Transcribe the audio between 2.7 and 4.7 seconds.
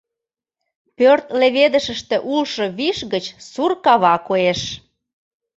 виш гыч сур кава коеш.